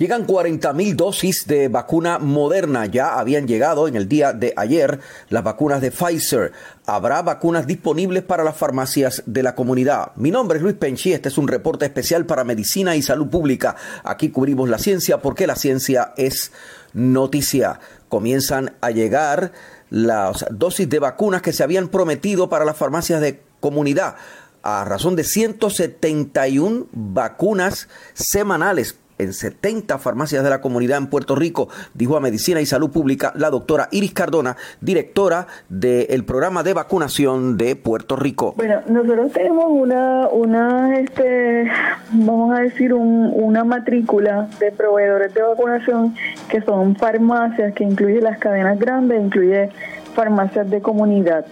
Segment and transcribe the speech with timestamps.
[0.00, 2.86] Llegan 40.000 dosis de vacuna moderna.
[2.86, 4.98] Ya habían llegado en el día de ayer
[5.28, 6.52] las vacunas de Pfizer.
[6.86, 10.12] Habrá vacunas disponibles para las farmacias de la comunidad.
[10.16, 11.12] Mi nombre es Luis Penchi.
[11.12, 13.76] Este es un reporte especial para Medicina y Salud Pública.
[14.02, 16.50] Aquí cubrimos la ciencia porque la ciencia es
[16.94, 17.78] noticia.
[18.08, 19.52] Comienzan a llegar
[19.90, 24.16] las dosis de vacunas que se habían prometido para las farmacias de comunidad
[24.62, 31.68] a razón de 171 vacunas semanales en 70 farmacias de la comunidad en Puerto Rico,
[31.94, 37.56] dijo a Medicina y Salud Pública la doctora Iris Cardona, directora del programa de vacunación
[37.56, 38.54] de Puerto Rico.
[38.56, 41.70] Bueno, nosotros tenemos una, una este,
[42.12, 46.14] vamos a decir, una matrícula de proveedores de vacunación
[46.48, 49.70] que son farmacias, que incluye las cadenas grandes, incluye
[50.14, 51.44] farmacias de comunidad.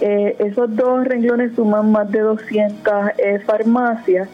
[0.00, 4.28] Eh, esos dos renglones suman más de 200 eh, farmacias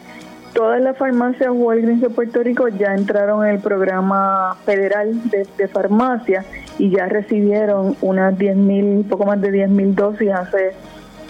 [0.53, 6.43] Todas las farmacias Walgreens de Puerto Rico ya entraron en el programa federal de, farmacia
[6.77, 10.73] y ya recibieron unas 10 mil, poco más de 10 mil dosis hace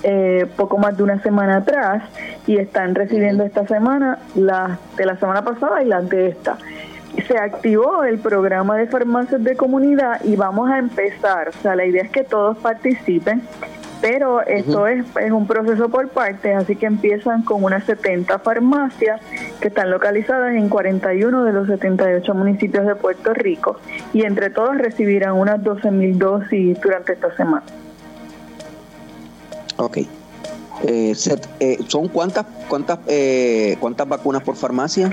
[0.03, 2.03] eh, poco más de una semana atrás
[2.47, 6.57] y están recibiendo esta semana las de la semana pasada y las de esta.
[7.27, 11.85] Se activó el programa de farmacias de comunidad y vamos a empezar, o sea, la
[11.85, 13.41] idea es que todos participen
[14.01, 19.21] pero esto es, es, un proceso por partes, así que empiezan con unas 70 farmacias
[19.59, 23.77] que están localizadas en 41 de los 78 municipios de Puerto Rico
[24.13, 27.63] y entre todos recibirán unas 12 mil dosis durante esta semana.
[29.77, 29.97] Ok.
[30.83, 31.13] Eh,
[31.59, 35.11] eh, ¿Son cuántas, cuántas, eh, cuántas vacunas por farmacia?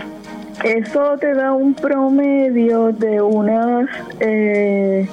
[0.65, 3.89] Eso te da un promedio de unas...
[4.21, 5.09] Eh,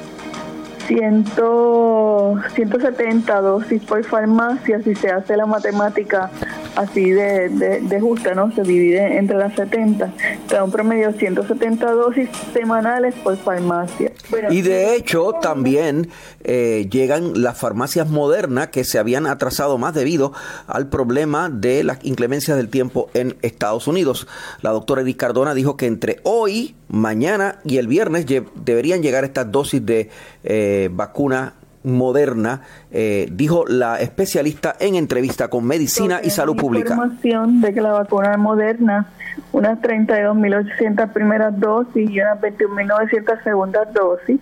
[0.88, 6.30] 170 dosis por farmacia si se hace la matemática
[6.76, 8.52] así de, de, justa, ¿no?
[8.54, 10.14] Se divide entre las 70.
[10.48, 14.12] Te da un promedio de 170 dosis semanales por farmacia.
[14.50, 16.10] y de hecho también
[16.44, 20.34] eh, llegan las farmacias modernas que se habían atrasado más debido
[20.68, 24.28] al problema de las inclemencias del tiempo en Estados Unidos.
[24.62, 29.52] La doctora Edith Cardona dijo que entre hoy, mañana y el viernes deberían llegar estas
[29.52, 30.10] dosis de
[30.44, 32.62] eh, vacuna moderna,
[32.92, 36.94] eh, dijo la especialista en entrevista con Medicina y Salud Pública.
[36.94, 39.08] información de que la vacuna moderna,
[39.52, 44.40] unas 32.800 primeras dosis y unas 21.900 segundas dosis,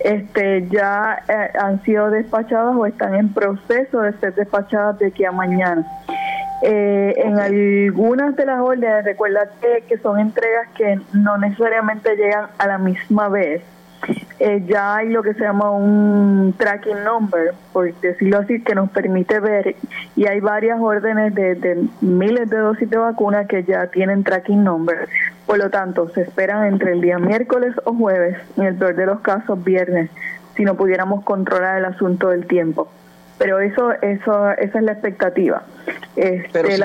[0.00, 5.24] este, ya eh, han sido despachadas o están en proceso de ser despachadas de aquí
[5.24, 5.84] a mañana.
[6.62, 9.50] Eh, en algunas de las órdenes, recuerda
[9.86, 13.62] que son entregas que no necesariamente llegan a la misma vez
[14.38, 18.90] eh, ya hay lo que se llama un tracking number, por decirlo así, que nos
[18.90, 19.76] permite ver,
[20.14, 25.08] y hay varias órdenes de, miles de dosis de vacuna que ya tienen tracking number.
[25.46, 29.06] Por lo tanto, se esperan entre el día miércoles o jueves, en el peor de
[29.06, 30.10] los casos viernes,
[30.54, 32.88] si no pudiéramos controlar el asunto del tiempo
[33.38, 35.62] pero eso eso esa es la expectativa.
[36.16, 36.78] Este, pero si,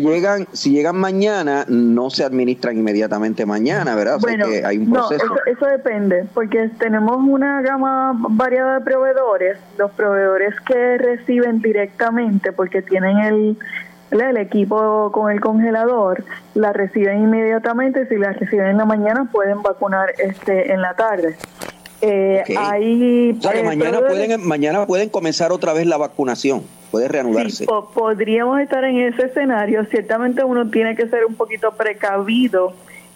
[0.00, 5.24] llegan, si, llegan, mañana no se administran inmediatamente mañana verdad bueno hay un proceso.
[5.26, 9.58] no, eso, depende porque tenemos una gama variada de proveedores.
[9.78, 13.58] Los proveedores que reciben directamente porque tienen el
[14.10, 16.24] el equipo con el congelador
[16.54, 18.06] la reciben inmediatamente.
[18.06, 21.36] Si la reciben en la mañana pueden vacunar este en la tarde
[22.06, 27.66] eh, o sea, que mañana pueden, mañana pueden comenzar otra vez la vacunación, puede reanudarse.
[27.94, 29.84] podríamos estar en ese escenario.
[29.86, 32.74] Ciertamente uno tiene que ser un poquito precavido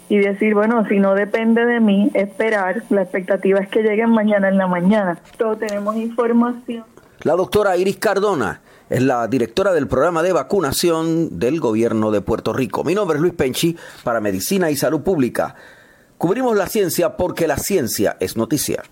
[0.09, 2.83] y decir, bueno, si no depende de mí, esperar.
[2.89, 5.19] La expectativa es que lleguen mañana en la mañana.
[5.37, 6.83] Todos tenemos información.
[7.21, 12.53] La doctora Iris Cardona es la directora del programa de vacunación del gobierno de Puerto
[12.53, 12.83] Rico.
[12.83, 15.55] Mi nombre es Luis Penchi para Medicina y Salud Pública.
[16.19, 18.83] Cubrimos la ciencia porque la ciencia es noticia.